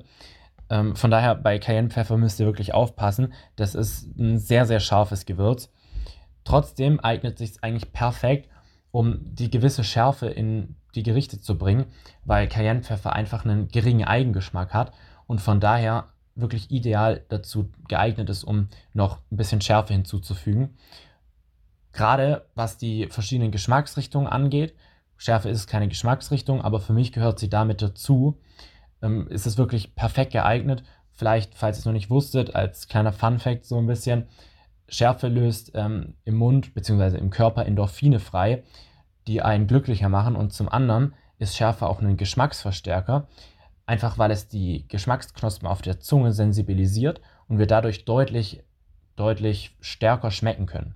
Ähm, 0.70 0.98
von 0.98 1.10
daher 1.10 1.36
bei 1.36 1.58
Cayennepfeffer 1.58 2.18
müsst 2.18 2.38
ihr 2.42 2.46
wirklich 2.46 2.74
aufpassen. 2.74 3.32
Das 3.56 3.76
ist 3.76 4.14
ein 4.18 4.40
sehr, 4.40 4.66
sehr 4.66 4.82
scharfes 4.82 5.26
Gewürz. 5.26 5.72
Trotzdem 6.44 7.00
eignet 7.00 7.38
sich 7.38 7.52
es 7.52 7.64
eigentlich 7.64 7.94
perfekt, 7.94 8.50
um 8.92 9.20
die 9.22 9.50
gewisse 9.50 9.86
Schärfe 9.86 10.28
in 10.28 10.76
die 10.96 11.04
Gerichte 11.04 11.40
zu 11.40 11.58
bringen, 11.58 11.86
weil 12.26 12.50
Cayennepfeffer 12.50 13.14
einfach 13.14 13.46
einen 13.46 13.70
geringen 13.70 14.04
Eigengeschmack 14.04 14.74
hat 14.74 14.92
und 15.28 15.40
von 15.40 15.62
daher 15.62 16.08
wirklich 16.36 16.72
ideal 16.72 17.24
dazu 17.30 17.70
geeignet 17.88 18.30
ist, 18.30 18.44
um 18.44 18.68
noch 18.94 19.20
ein 19.32 19.38
bisschen 19.38 19.62
Schärfe 19.62 19.94
hinzuzufügen. 19.94 20.76
Gerade 21.92 22.48
was 22.56 22.78
die 22.78 23.08
verschiedenen 23.08 23.52
Geschmacksrichtungen 23.52 24.28
angeht, 24.28 24.76
Schärfe 25.20 25.50
ist 25.50 25.68
keine 25.68 25.90
Geschmacksrichtung, 25.90 26.62
aber 26.62 26.80
für 26.80 26.94
mich 26.94 27.12
gehört 27.12 27.40
sie 27.40 27.50
damit 27.50 27.82
dazu, 27.82 28.40
ähm, 29.02 29.28
ist 29.28 29.46
es 29.46 29.58
wirklich 29.58 29.94
perfekt 29.94 30.32
geeignet. 30.32 30.84
Vielleicht, 31.12 31.56
falls 31.56 31.78
ihr 31.78 31.80
es 31.80 31.86
noch 31.86 31.94
nicht 31.94 32.10
wusstet, 32.10 32.56
als 32.56 32.88
kleiner 32.88 33.12
Fun-Fact 33.12 33.66
so 33.66 33.78
ein 33.78 33.88
bisschen, 33.88 34.28
Schärfe 34.88 35.28
löst 35.28 35.72
ähm, 35.76 36.16
im 36.24 36.36
Mund 36.36 36.74
bzw. 36.74 37.18
im 37.18 37.30
Körper 37.30 37.66
Endorphine 37.66 38.20
frei, 38.20 38.64
die 39.28 39.42
einen 39.42 39.68
glücklicher 39.68 40.08
machen. 40.08 40.38
Und 40.38 40.54
zum 40.54 40.70
anderen 40.70 41.14
ist 41.38 41.58
Schärfe 41.58 41.88
auch 41.88 42.02
ein 42.02 42.16
Geschmacksverstärker, 42.16 43.28
einfach 43.86 44.18
weil 44.18 44.32
es 44.32 44.48
die 44.48 44.88
Geschmacksknospen 44.88 45.68
auf 45.68 45.82
der 45.82 46.00
Zunge 46.00 46.32
sensibilisiert 46.32 47.20
und 47.50 47.60
wir 47.60 47.68
dadurch 47.68 48.06
deutlich, 48.06 48.64
deutlich 49.18 49.76
stärker 49.82 50.32
schmecken 50.32 50.66
können. 50.66 50.96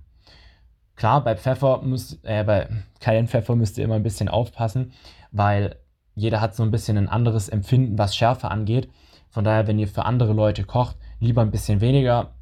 Klar, 0.96 1.24
bei 1.24 1.36
Pfeffer 1.36 1.82
müsst, 1.82 2.24
äh, 2.24 2.44
bei 2.44 2.68
Cayennepfeffer 3.00 3.56
müsst 3.56 3.78
ihr 3.78 3.84
immer 3.84 3.96
ein 3.96 4.02
bisschen 4.02 4.28
aufpassen, 4.28 4.92
weil 5.32 5.76
jeder 6.14 6.40
hat 6.40 6.54
so 6.54 6.62
ein 6.62 6.70
bisschen 6.70 6.96
ein 6.96 7.08
anderes 7.08 7.48
Empfinden, 7.48 7.98
was 7.98 8.16
Schärfe 8.16 8.50
angeht. 8.50 8.88
Von 9.30 9.44
daher, 9.44 9.66
wenn 9.66 9.78
ihr 9.78 9.88
für 9.88 10.04
andere 10.04 10.32
Leute 10.32 10.64
kocht, 10.64 10.96
lieber 11.18 11.42
ein 11.42 11.50
bisschen 11.50 11.80
weniger 11.80 12.34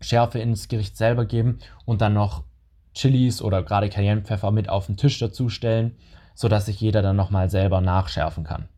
Schärfe 0.00 0.38
ins 0.38 0.68
Gericht 0.68 0.96
selber 0.96 1.24
geben 1.24 1.58
und 1.86 2.02
dann 2.02 2.12
noch 2.12 2.44
Chilis 2.94 3.40
oder 3.40 3.62
gerade 3.62 3.88
Cayennepfeffer 3.88 4.50
mit 4.50 4.68
auf 4.68 4.86
den 4.86 4.96
Tisch 4.96 5.18
dazustellen, 5.18 5.96
sodass 6.34 6.66
sich 6.66 6.80
jeder 6.80 7.00
dann 7.00 7.16
nochmal 7.16 7.48
selber 7.48 7.80
nachschärfen 7.80 8.44
kann. 8.44 8.68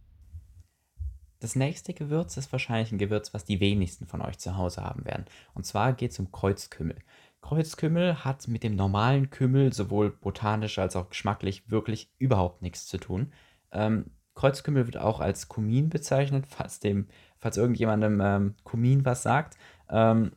Das 1.41 1.57
nächste 1.57 1.95
Gewürz 1.95 2.37
ist 2.37 2.53
wahrscheinlich 2.53 2.93
ein 2.93 2.99
Gewürz, 2.99 3.33
was 3.33 3.47
die 3.47 3.61
wenigsten 3.61 4.07
von 4.07 4.21
euch 4.21 4.39
zu 4.39 4.57
Hause 4.57 4.83
haben 4.85 5.07
werden. 5.07 5.25
Und 5.55 5.65
zwar 5.65 5.95
geht 5.95 6.11
es 6.13 6.19
um 6.19 6.31
Kreuzkümmel. 6.31 6.97
Kreuzkümmel 7.43 8.25
hat 8.25 8.47
mit 8.49 8.63
dem 8.63 8.77
normalen 8.77 9.31
Kümmel 9.31 9.73
sowohl 9.73 10.11
botanisch 10.11 10.79
als 10.79 10.97
auch 10.97 11.09
geschmacklich 11.09 11.71
wirklich 11.71 12.11
überhaupt 12.19 12.63
nichts 12.63 12.87
zu 12.87 12.99
tun. 12.99 13.33
Ähm, 13.73 14.07
Kreuzkümmel 14.35 14.87
wird 14.87 14.97
auch 14.97 15.21
als 15.21 15.49
Kumin 15.49 15.89
bezeichnet, 15.89 16.47
falls, 16.49 16.81
dem, 16.81 17.09
falls 17.39 17.57
irgendjemandem 17.57 18.21
ähm, 18.21 18.55
Kumin 18.65 19.05
was 19.05 19.23
sagt. 19.23 19.57
Ähm, 19.89 20.33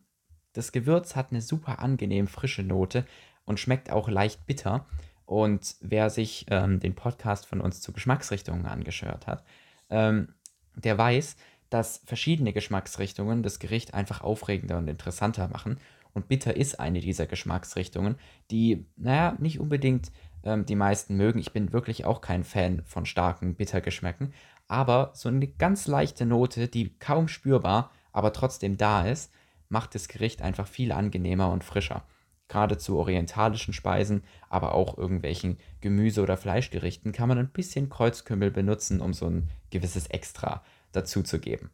das 0.54 0.72
Gewürz 0.72 1.16
hat 1.16 1.32
eine 1.32 1.42
super 1.42 1.80
angenehm 1.80 2.28
frische 2.28 2.64
Note 2.64 3.06
und 3.46 3.60
schmeckt 3.60 3.92
auch 3.92 4.08
leicht 4.10 4.46
bitter. 4.46 4.86
Und 5.26 5.76
wer 5.82 6.10
sich 6.10 6.46
ähm, 6.50 6.80
den 6.80 6.96
Podcast 6.96 7.46
von 7.46 7.62
uns 7.62 7.82
zu 7.82 7.92
Geschmacksrichtungen 7.92 8.66
angeschaut 8.66 9.26
hat, 9.26 9.44
ähm, 9.90 10.34
der 10.76 10.98
weiß, 10.98 11.38
dass 11.70 12.02
verschiedene 12.06 12.54
Geschmacksrichtungen 12.54 13.42
das 13.42 13.60
Gericht 13.60 13.94
einfach 13.94 14.22
aufregender 14.22 14.78
und 14.78 14.88
interessanter 14.88 15.48
machen. 15.48 15.80
Und 16.14 16.28
bitter 16.28 16.56
ist 16.56 16.80
eine 16.80 17.00
dieser 17.00 17.26
Geschmacksrichtungen, 17.26 18.16
die, 18.52 18.86
naja, 18.96 19.36
nicht 19.40 19.60
unbedingt 19.60 20.12
ähm, 20.44 20.66
die 20.66 20.76
meisten 20.76 21.16
mögen. 21.16 21.40
Ich 21.40 21.54
bin 21.54 21.74
wirklich 21.74 22.06
auch 22.06 22.22
kein 22.22 22.44
Fan 22.44 22.84
von 22.86 23.06
starken 23.06 23.56
Bittergeschmäcken. 23.56 24.34
Aber 24.68 25.12
so 25.14 25.30
eine 25.30 25.48
ganz 25.48 25.88
leichte 25.88 26.26
Note, 26.26 26.68
die 26.68 26.98
kaum 27.00 27.28
spürbar, 27.28 27.92
aber 28.12 28.32
trotzdem 28.34 28.78
da 28.78 29.06
ist, 29.06 29.34
macht 29.70 29.96
das 29.96 30.08
Gericht 30.08 30.42
einfach 30.42 30.68
viel 30.68 30.92
angenehmer 30.92 31.52
und 31.52 31.64
frischer. 31.64 32.06
Gerade 32.48 32.78
zu 32.78 32.98
orientalischen 32.98 33.74
Speisen, 33.74 34.24
aber 34.50 34.76
auch 34.76 34.98
irgendwelchen 34.98 35.58
Gemüse- 35.82 36.22
oder 36.22 36.38
Fleischgerichten 36.38 37.12
kann 37.12 37.30
man 37.30 37.40
ein 37.40 37.52
bisschen 37.52 37.90
Kreuzkümmel 37.90 38.52
benutzen, 38.52 39.02
um 39.02 39.14
so 39.14 39.28
ein 39.28 39.50
gewisses 39.72 40.08
Extra 40.08 40.64
dazu 40.92 41.24
zu 41.24 41.40
geben. 41.40 41.72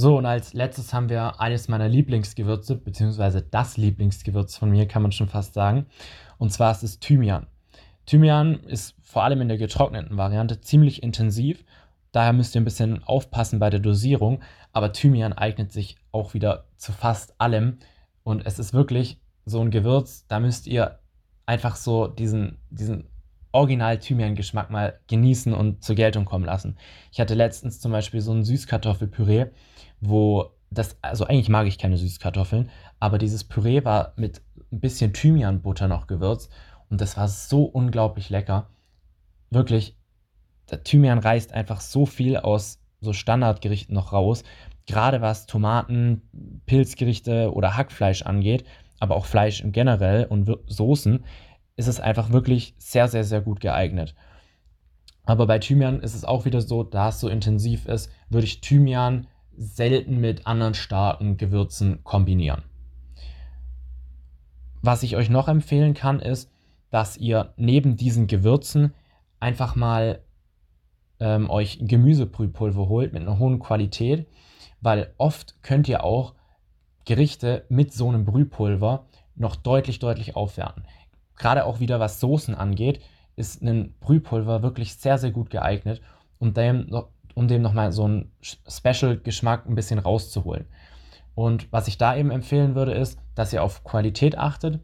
So, 0.00 0.16
und 0.16 0.26
als 0.26 0.52
letztes 0.54 0.94
haben 0.94 1.08
wir 1.08 1.40
eines 1.40 1.66
meiner 1.66 1.88
Lieblingsgewürze, 1.88 2.76
beziehungsweise 2.76 3.42
das 3.42 3.76
Lieblingsgewürz 3.76 4.56
von 4.56 4.70
mir, 4.70 4.86
kann 4.86 5.02
man 5.02 5.10
schon 5.10 5.26
fast 5.26 5.54
sagen. 5.54 5.86
Und 6.38 6.52
zwar 6.52 6.70
ist 6.70 6.84
es 6.84 7.00
Thymian. 7.00 7.48
Thymian 8.06 8.60
ist 8.60 8.94
vor 9.02 9.24
allem 9.24 9.40
in 9.40 9.48
der 9.48 9.58
getrockneten 9.58 10.16
Variante 10.16 10.60
ziemlich 10.60 11.02
intensiv. 11.02 11.64
Daher 12.12 12.32
müsst 12.32 12.54
ihr 12.54 12.60
ein 12.60 12.64
bisschen 12.64 13.02
aufpassen 13.02 13.58
bei 13.58 13.70
der 13.70 13.80
Dosierung. 13.80 14.40
Aber 14.72 14.92
Thymian 14.92 15.32
eignet 15.32 15.72
sich 15.72 15.96
auch 16.12 16.32
wieder 16.32 16.66
zu 16.76 16.92
fast 16.92 17.34
allem. 17.40 17.78
Und 18.22 18.46
es 18.46 18.60
ist 18.60 18.72
wirklich 18.72 19.20
so 19.46 19.60
ein 19.60 19.72
Gewürz, 19.72 20.26
da 20.28 20.38
müsst 20.38 20.68
ihr 20.68 21.00
einfach 21.44 21.74
so 21.74 22.06
diesen, 22.06 22.58
diesen 22.70 23.08
Original-Thymian-Geschmack 23.52 24.70
mal 24.70 24.98
genießen 25.06 25.52
und 25.52 25.82
zur 25.82 25.96
Geltung 25.96 26.24
kommen 26.24 26.44
lassen. 26.44 26.76
Ich 27.12 27.20
hatte 27.20 27.34
letztens 27.34 27.80
zum 27.80 27.92
Beispiel 27.92 28.20
so 28.20 28.32
ein 28.32 28.44
Süßkartoffelpüree, 28.44 29.46
wo 30.00 30.50
das, 30.70 30.98
also 31.02 31.26
eigentlich 31.26 31.48
mag 31.48 31.66
ich 31.66 31.78
keine 31.78 31.96
Süßkartoffeln, 31.96 32.70
aber 33.00 33.18
dieses 33.18 33.44
Püree 33.44 33.84
war 33.84 34.12
mit 34.16 34.42
ein 34.70 34.80
bisschen 34.80 35.12
Thymianbutter 35.12 35.88
noch 35.88 36.06
gewürzt 36.06 36.52
und 36.90 37.00
das 37.00 37.16
war 37.16 37.28
so 37.28 37.64
unglaublich 37.64 38.30
lecker. 38.30 38.68
Wirklich, 39.50 39.96
der 40.70 40.82
Thymian 40.82 41.18
reißt 41.18 41.52
einfach 41.52 41.80
so 41.80 42.06
viel 42.06 42.36
aus 42.36 42.80
so 43.00 43.12
Standardgerichten 43.12 43.94
noch 43.94 44.12
raus, 44.12 44.42
gerade 44.86 45.20
was 45.20 45.46
Tomaten, 45.46 46.22
Pilzgerichte 46.66 47.52
oder 47.52 47.76
Hackfleisch 47.76 48.22
angeht, 48.22 48.64
aber 49.00 49.16
auch 49.16 49.26
Fleisch 49.26 49.60
im 49.60 49.72
generell 49.72 50.24
und 50.24 50.50
Soßen, 50.66 51.24
ist 51.78 51.86
es 51.86 52.00
einfach 52.00 52.30
wirklich 52.30 52.74
sehr, 52.76 53.06
sehr, 53.06 53.22
sehr 53.22 53.40
gut 53.40 53.60
geeignet. 53.60 54.14
Aber 55.24 55.46
bei 55.46 55.60
Thymian 55.60 56.00
ist 56.00 56.16
es 56.16 56.24
auch 56.24 56.44
wieder 56.44 56.60
so, 56.60 56.82
da 56.82 57.10
es 57.10 57.20
so 57.20 57.28
intensiv 57.28 57.86
ist, 57.86 58.10
würde 58.28 58.46
ich 58.46 58.60
Thymian 58.60 59.28
selten 59.56 60.20
mit 60.20 60.46
anderen 60.46 60.74
starken 60.74 61.36
Gewürzen 61.36 62.02
kombinieren. 62.02 62.62
Was 64.82 65.04
ich 65.04 65.16
euch 65.16 65.30
noch 65.30 65.46
empfehlen 65.46 65.94
kann, 65.94 66.18
ist, 66.18 66.50
dass 66.90 67.16
ihr 67.16 67.52
neben 67.56 67.96
diesen 67.96 68.26
Gewürzen 68.26 68.92
einfach 69.38 69.76
mal 69.76 70.20
ähm, 71.20 71.48
euch 71.48 71.78
Gemüsebrühpulver 71.80 72.88
holt 72.88 73.12
mit 73.12 73.22
einer 73.22 73.38
hohen 73.38 73.60
Qualität, 73.60 74.26
weil 74.80 75.14
oft 75.16 75.62
könnt 75.62 75.88
ihr 75.88 76.02
auch 76.02 76.34
Gerichte 77.04 77.64
mit 77.68 77.92
so 77.92 78.08
einem 78.08 78.24
Brühpulver 78.24 79.06
noch 79.36 79.54
deutlich, 79.54 80.00
deutlich 80.00 80.34
aufwerten. 80.34 80.84
Gerade 81.38 81.64
auch 81.64 81.80
wieder 81.80 82.00
was 82.00 82.20
Soßen 82.20 82.54
angeht, 82.54 83.00
ist 83.36 83.62
ein 83.62 83.94
Brühpulver 84.00 84.62
wirklich 84.62 84.96
sehr, 84.96 85.18
sehr 85.18 85.30
gut 85.30 85.50
geeignet, 85.50 86.00
um 86.38 86.52
dem, 86.52 86.90
um 87.34 87.48
dem 87.48 87.62
nochmal 87.62 87.92
so 87.92 88.04
einen 88.04 88.32
Special-Geschmack 88.42 89.66
ein 89.66 89.74
bisschen 89.74 89.98
rauszuholen. 89.98 90.66
Und 91.34 91.72
was 91.72 91.86
ich 91.86 91.98
da 91.98 92.16
eben 92.16 92.32
empfehlen 92.32 92.74
würde, 92.74 92.92
ist, 92.92 93.20
dass 93.36 93.52
ihr 93.52 93.62
auf 93.62 93.84
Qualität 93.84 94.36
achtet, 94.36 94.80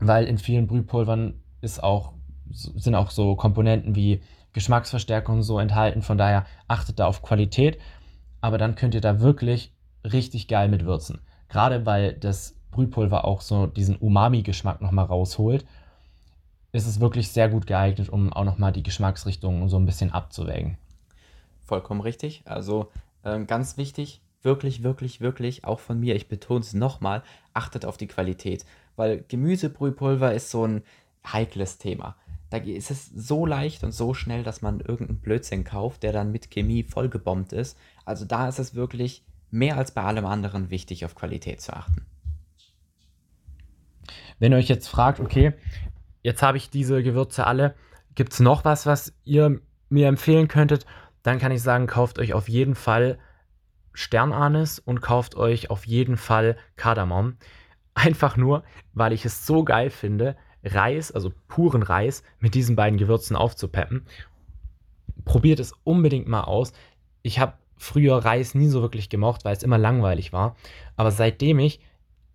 weil 0.00 0.24
in 0.24 0.38
vielen 0.38 0.66
Brühpulvern 0.66 1.40
ist 1.60 1.82
auch, 1.82 2.12
sind 2.50 2.96
auch 2.96 3.10
so 3.10 3.36
Komponenten 3.36 3.94
wie 3.94 4.20
Geschmacksverstärkung 4.52 5.42
so 5.42 5.58
enthalten. 5.58 6.02
Von 6.02 6.18
daher 6.18 6.46
achtet 6.66 6.98
da 6.98 7.06
auf 7.06 7.22
Qualität. 7.22 7.78
Aber 8.40 8.58
dann 8.58 8.74
könnt 8.74 8.94
ihr 8.94 9.00
da 9.00 9.20
wirklich 9.20 9.72
richtig 10.04 10.48
geil 10.48 10.68
mit 10.68 10.84
würzen. 10.84 11.20
Gerade 11.48 11.86
weil 11.86 12.14
das 12.14 12.56
Brühpulver 12.74 13.24
auch 13.24 13.40
so 13.40 13.66
diesen 13.66 13.96
Umami-Geschmack 13.96 14.82
nochmal 14.82 15.06
rausholt, 15.06 15.64
ist 16.72 16.86
es 16.86 17.00
wirklich 17.00 17.28
sehr 17.30 17.48
gut 17.48 17.66
geeignet, 17.66 18.08
um 18.08 18.32
auch 18.32 18.44
nochmal 18.44 18.72
die 18.72 18.82
Geschmacksrichtungen 18.82 19.68
so 19.68 19.76
ein 19.78 19.86
bisschen 19.86 20.10
abzuwägen. 20.10 20.76
Vollkommen 21.64 22.00
richtig. 22.00 22.42
Also 22.46 22.90
äh, 23.22 23.44
ganz 23.44 23.76
wichtig, 23.76 24.20
wirklich, 24.42 24.82
wirklich, 24.82 25.20
wirklich, 25.20 25.64
auch 25.64 25.78
von 25.78 26.00
mir, 26.00 26.16
ich 26.16 26.28
betone 26.28 26.60
es 26.60 26.74
nochmal, 26.74 27.22
achtet 27.52 27.84
auf 27.84 27.96
die 27.96 28.08
Qualität. 28.08 28.66
Weil 28.96 29.24
Gemüsebrühpulver 29.28 30.34
ist 30.34 30.50
so 30.50 30.66
ein 30.66 30.82
heikles 31.24 31.78
Thema. 31.78 32.16
Da 32.50 32.58
ist 32.58 32.90
es 32.90 33.06
so 33.06 33.46
leicht 33.46 33.84
und 33.84 33.92
so 33.92 34.12
schnell, 34.12 34.42
dass 34.42 34.60
man 34.60 34.80
irgendeinen 34.80 35.20
Blödsinn 35.20 35.64
kauft, 35.64 36.02
der 36.02 36.12
dann 36.12 36.32
mit 36.32 36.50
Chemie 36.50 36.82
vollgebombt 36.82 37.52
ist. 37.52 37.78
Also 38.04 38.24
da 38.24 38.48
ist 38.48 38.58
es 38.58 38.74
wirklich 38.74 39.22
mehr 39.50 39.78
als 39.78 39.92
bei 39.92 40.02
allem 40.02 40.26
anderen 40.26 40.70
wichtig, 40.70 41.04
auf 41.04 41.14
Qualität 41.14 41.60
zu 41.60 41.72
achten. 41.72 42.04
Wenn 44.38 44.52
ihr 44.52 44.58
euch 44.58 44.68
jetzt 44.68 44.88
fragt, 44.88 45.20
okay, 45.20 45.52
jetzt 46.22 46.42
habe 46.42 46.56
ich 46.56 46.70
diese 46.70 47.02
Gewürze 47.02 47.46
alle, 47.46 47.74
gibt 48.14 48.32
es 48.32 48.40
noch 48.40 48.64
was, 48.64 48.86
was 48.86 49.14
ihr 49.24 49.60
mir 49.88 50.08
empfehlen 50.08 50.48
könntet, 50.48 50.86
dann 51.22 51.38
kann 51.38 51.52
ich 51.52 51.62
sagen, 51.62 51.86
kauft 51.86 52.18
euch 52.18 52.34
auf 52.34 52.48
jeden 52.48 52.74
Fall 52.74 53.18
Sternanis 53.92 54.78
und 54.78 55.00
kauft 55.00 55.36
euch 55.36 55.70
auf 55.70 55.86
jeden 55.86 56.16
Fall 56.16 56.56
Kardamom. 56.76 57.36
Einfach 57.94 58.36
nur, 58.36 58.64
weil 58.92 59.12
ich 59.12 59.24
es 59.24 59.46
so 59.46 59.64
geil 59.64 59.90
finde, 59.90 60.36
Reis, 60.64 61.12
also 61.12 61.32
puren 61.48 61.82
Reis, 61.82 62.24
mit 62.40 62.54
diesen 62.54 62.76
beiden 62.76 62.98
Gewürzen 62.98 63.36
aufzupeppen. 63.36 64.04
Probiert 65.24 65.60
es 65.60 65.72
unbedingt 65.84 66.26
mal 66.26 66.42
aus. 66.42 66.72
Ich 67.22 67.38
habe 67.38 67.54
früher 67.76 68.16
Reis 68.16 68.54
nie 68.54 68.68
so 68.68 68.82
wirklich 68.82 69.08
gemocht, 69.08 69.44
weil 69.44 69.54
es 69.56 69.62
immer 69.62 69.78
langweilig 69.78 70.32
war. 70.32 70.56
Aber 70.96 71.10
seitdem 71.10 71.58
ich 71.58 71.80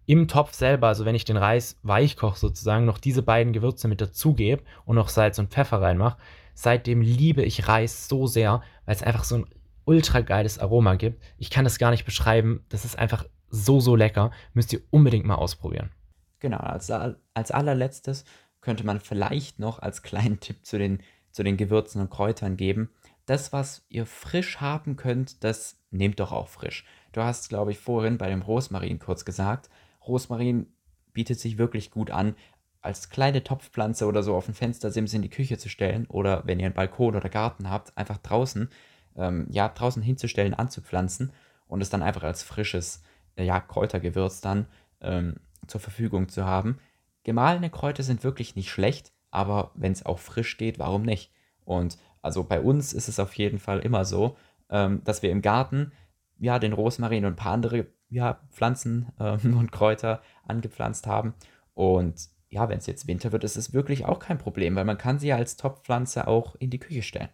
im 0.10 0.28
Topf 0.28 0.56
selber, 0.56 0.88
also 0.88 1.06
wenn 1.06 1.14
ich 1.14 1.24
den 1.24 1.38
Reis 1.38 1.78
weich 1.84 2.18
koche 2.18 2.40
sozusagen, 2.40 2.84
noch 2.84 2.98
diese 2.98 3.22
beiden 3.22 3.54
Gewürze 3.54 3.88
mit 3.88 4.02
dazugebe 4.02 4.64
und 4.84 4.96
noch 4.96 5.08
Salz 5.08 5.38
und 5.38 5.52
Pfeffer 5.52 5.84
reinmache, 5.84 6.18
seitdem 6.56 7.02
liebe 7.02 7.44
ich 7.44 7.68
Reis 7.68 8.08
so 8.08 8.26
sehr, 8.26 8.64
weil 8.86 8.96
es 8.96 9.04
einfach 9.04 9.24
so 9.24 9.36
ein 9.36 9.46
ultra 9.86 10.22
geiles 10.22 10.58
Aroma 10.58 10.96
gibt. 10.96 11.22
Ich 11.38 11.52
kann 11.52 11.64
das 11.64 11.78
gar 11.78 11.92
nicht 11.92 12.06
beschreiben. 12.06 12.66
Das 12.70 12.86
ist 12.86 12.98
einfach 12.98 13.24
so, 13.52 13.80
so 13.80 13.96
lecker. 13.96 14.32
Müsst 14.54 14.74
ihr 14.74 14.82
unbedingt 14.90 15.28
mal 15.28 15.36
ausprobieren. 15.36 15.92
Genau, 16.40 16.58
als, 16.58 16.90
als 16.90 17.52
allerletztes 17.52 18.26
könnte 18.62 18.88
man 18.88 19.00
vielleicht 19.00 19.60
noch 19.60 19.78
als 19.78 20.02
kleinen 20.02 20.40
Tipp 20.40 20.66
zu 20.66 20.80
den, 20.80 21.04
zu 21.30 21.44
den 21.44 21.56
Gewürzen 21.56 22.02
und 22.02 22.10
Kräutern 22.10 22.58
geben. 22.58 22.90
Das, 23.28 23.54
was 23.54 23.86
ihr 23.90 24.08
frisch 24.08 24.60
haben 24.60 24.96
könnt, 24.96 25.44
das 25.44 25.78
nehmt 25.92 26.20
doch 26.20 26.32
auch 26.32 26.48
frisch. 26.48 26.84
Du 27.12 27.22
hast, 27.22 27.50
glaube 27.50 27.74
ich, 27.74 27.78
vorhin 27.78 28.18
bei 28.18 28.28
dem 28.32 28.42
Rosmarin 28.42 28.98
kurz 28.98 29.24
gesagt, 29.24 29.70
Rosmarin 30.10 30.68
bietet 31.14 31.40
sich 31.40 31.58
wirklich 31.58 31.92
gut 31.92 32.12
an, 32.12 32.36
als 32.82 33.10
kleine 33.10 33.44
Topfpflanze 33.44 34.06
oder 34.06 34.24
so 34.24 34.36
auf 34.36 34.46
den 34.46 34.54
Fenstersims 34.54 35.14
in 35.14 35.22
die 35.22 35.30
Küche 35.30 35.58
zu 35.58 35.70
stellen 35.70 36.06
oder 36.08 36.44
wenn 36.46 36.60
ihr 36.60 36.66
einen 36.66 36.76
Balkon 36.76 37.16
oder 37.16 37.30
Garten 37.30 37.70
habt, 37.70 37.98
einfach 37.98 38.18
draußen, 38.18 38.70
ähm, 39.16 39.48
ja, 39.50 39.68
draußen 39.68 40.02
hinzustellen, 40.02 40.54
anzupflanzen 40.54 41.34
und 41.68 41.82
es 41.82 41.90
dann 41.90 42.04
einfach 42.04 42.24
als 42.24 42.44
frisches, 42.44 43.04
äh, 43.36 43.44
ja, 43.44 43.60
Kräutergewürz 43.60 44.42
dann 44.42 44.68
ähm, 45.02 45.36
zur 45.68 45.82
Verfügung 45.82 46.30
zu 46.30 46.46
haben. 46.46 46.80
Gemahlene 47.24 47.70
Kräuter 47.70 48.04
sind 48.04 48.24
wirklich 48.24 48.56
nicht 48.56 48.70
schlecht, 48.70 49.12
aber 49.30 49.72
wenn 49.76 49.92
es 49.92 50.06
auch 50.06 50.20
frisch 50.20 50.58
geht, 50.58 50.80
warum 50.80 51.04
nicht? 51.04 51.32
Und 51.66 51.98
also 52.22 52.44
bei 52.44 52.62
uns 52.62 52.94
ist 52.94 53.10
es 53.10 53.20
auf 53.20 53.34
jeden 53.36 53.60
Fall 53.60 53.80
immer 53.80 54.06
so, 54.06 54.38
ähm, 54.70 55.02
dass 55.04 55.22
wir 55.22 55.32
im 55.32 55.42
Garten 55.42 55.92
ja 56.40 56.60
den 56.60 56.74
Rosmarin 56.74 57.26
und 57.26 57.34
ein 57.34 57.38
paar 57.38 57.54
andere 57.54 57.88
ja, 58.10 58.40
Pflanzen 58.52 59.12
ähm, 59.20 59.58
und 59.58 59.72
Kräuter 59.72 60.22
angepflanzt 60.48 61.08
haben. 61.08 61.34
Und 61.74 62.30
ja, 62.50 62.68
wenn 62.68 62.80
es 62.80 62.88
jetzt 62.88 63.08
Winter 63.08 63.32
wird, 63.32 63.44
ist 63.44 63.58
es 63.58 63.74
wirklich 63.74 64.06
auch 64.06 64.20
kein 64.20 64.38
Problem, 64.38 64.76
weil 64.76 64.86
man 64.86 64.98
kann 64.98 65.20
sie 65.20 65.28
ja 65.28 65.36
als 65.36 65.56
Topfpflanze 65.56 66.28
auch 66.28 66.56
in 66.56 66.70
die 66.70 66.80
Küche 66.80 67.04
stellen. 67.04 67.30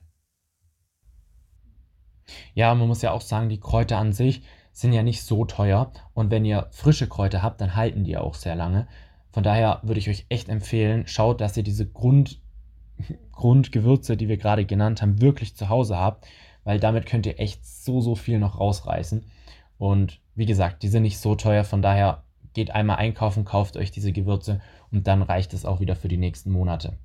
Ja, 2.53 2.73
man 2.73 2.87
muss 2.87 3.01
ja 3.01 3.11
auch 3.11 3.21
sagen, 3.21 3.49
die 3.49 3.59
Kräuter 3.59 3.97
an 3.97 4.11
sich 4.11 4.43
sind 4.71 4.93
ja 4.93 5.03
nicht 5.03 5.23
so 5.23 5.45
teuer. 5.45 5.91
Und 6.13 6.31
wenn 6.31 6.43
ihr 6.43 6.67
frische 6.71 7.07
Kräuter 7.07 7.41
habt, 7.41 7.61
dann 7.61 7.75
halten 7.75 8.03
die 8.03 8.17
auch 8.17 8.33
sehr 8.33 8.55
lange. 8.55 8.87
Von 9.31 9.43
daher 9.43 9.79
würde 9.83 9.99
ich 9.99 10.09
euch 10.09 10.25
echt 10.29 10.49
empfehlen, 10.49 11.07
schaut, 11.07 11.39
dass 11.39 11.55
ihr 11.55 11.63
diese 11.63 11.87
Grund, 11.87 12.41
Grundgewürze, 13.31 14.17
die 14.17 14.27
wir 14.27 14.37
gerade 14.37 14.65
genannt 14.65 15.01
haben, 15.01 15.21
wirklich 15.21 15.55
zu 15.55 15.69
Hause 15.69 15.97
habt, 15.97 16.27
weil 16.65 16.79
damit 16.81 17.05
könnt 17.05 17.25
ihr 17.25 17.39
echt 17.39 17.65
so, 17.65 18.01
so 18.01 18.15
viel 18.15 18.39
noch 18.39 18.59
rausreißen. 18.59 19.23
Und 19.77 20.19
wie 20.35 20.45
gesagt, 20.45 20.83
die 20.83 20.89
sind 20.89 21.03
nicht 21.03 21.19
so 21.19 21.35
teuer, 21.35 21.63
von 21.63 21.81
daher 21.81 22.23
geht 22.53 22.71
einmal 22.71 22.97
einkaufen, 22.97 23.45
kauft 23.45 23.77
euch 23.77 23.91
diese 23.91 24.11
Gewürze 24.11 24.61
und 24.91 25.07
dann 25.07 25.21
reicht 25.21 25.53
es 25.53 25.65
auch 25.65 25.79
wieder 25.79 25.95
für 25.95 26.07
die 26.09 26.17
nächsten 26.17 26.51
Monate. 26.51 26.97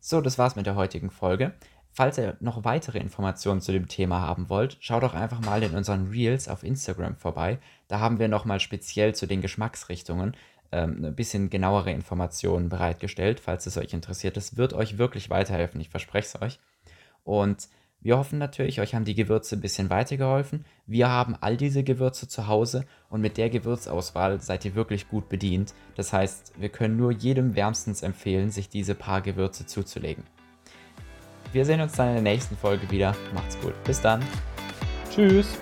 So, 0.00 0.20
das 0.20 0.38
war's 0.38 0.56
mit 0.56 0.66
der 0.66 0.76
heutigen 0.76 1.10
Folge. 1.10 1.54
Falls 1.92 2.18
ihr 2.18 2.36
noch 2.40 2.64
weitere 2.64 2.98
Informationen 2.98 3.60
zu 3.60 3.72
dem 3.72 3.88
Thema 3.88 4.20
haben 4.20 4.50
wollt, 4.50 4.76
schaut 4.80 5.02
doch 5.02 5.14
einfach 5.14 5.40
mal 5.40 5.62
in 5.62 5.74
unseren 5.74 6.10
Reels 6.10 6.48
auf 6.48 6.62
Instagram 6.62 7.16
vorbei. 7.16 7.58
Da 7.88 8.00
haben 8.00 8.18
wir 8.18 8.28
nochmal 8.28 8.60
speziell 8.60 9.14
zu 9.14 9.26
den 9.26 9.40
Geschmacksrichtungen 9.40 10.36
ähm, 10.72 11.04
ein 11.04 11.14
bisschen 11.14 11.48
genauere 11.48 11.90
Informationen 11.92 12.68
bereitgestellt, 12.68 13.40
falls 13.40 13.66
es 13.66 13.78
euch 13.78 13.94
interessiert. 13.94 14.36
Das 14.36 14.56
wird 14.56 14.74
euch 14.74 14.98
wirklich 14.98 15.30
weiterhelfen, 15.30 15.80
ich 15.80 15.88
verspreche 15.88 16.26
es 16.26 16.42
euch. 16.42 16.60
Und 17.26 17.68
wir 18.00 18.18
hoffen 18.18 18.38
natürlich, 18.38 18.80
euch 18.80 18.94
haben 18.94 19.04
die 19.04 19.16
Gewürze 19.16 19.56
ein 19.56 19.60
bisschen 19.60 19.90
weitergeholfen. 19.90 20.64
Wir 20.86 21.08
haben 21.08 21.34
all 21.40 21.56
diese 21.56 21.82
Gewürze 21.82 22.28
zu 22.28 22.46
Hause 22.46 22.84
und 23.10 23.20
mit 23.20 23.36
der 23.36 23.50
Gewürzauswahl 23.50 24.40
seid 24.40 24.64
ihr 24.64 24.76
wirklich 24.76 25.08
gut 25.08 25.28
bedient. 25.28 25.74
Das 25.96 26.12
heißt, 26.12 26.52
wir 26.56 26.68
können 26.68 26.96
nur 26.96 27.10
jedem 27.10 27.56
wärmstens 27.56 28.02
empfehlen, 28.02 28.50
sich 28.50 28.68
diese 28.68 28.94
paar 28.94 29.22
Gewürze 29.22 29.66
zuzulegen. 29.66 30.22
Wir 31.52 31.64
sehen 31.64 31.80
uns 31.80 31.94
dann 31.94 32.08
in 32.08 32.14
der 32.14 32.22
nächsten 32.22 32.56
Folge 32.56 32.88
wieder. 32.92 33.16
Macht's 33.34 33.58
gut. 33.60 33.74
Bis 33.82 34.00
dann. 34.00 34.22
Tschüss. 35.10 35.58